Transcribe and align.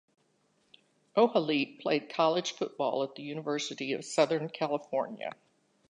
Ohalete 1.15 1.79
played 1.79 2.09
college 2.09 2.53
football 2.53 3.03
at 3.03 3.13
the 3.13 3.21
University 3.21 3.93
of 3.93 4.03
Southern 4.03 4.49
California. 4.49 5.33